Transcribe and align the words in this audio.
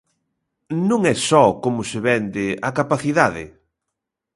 Non 0.89 1.01
é 1.13 1.15
só, 1.29 1.43
como 1.63 1.81
se 1.89 1.99
vende, 2.07 2.45
a 2.67 2.69
capacidade. 2.79 3.43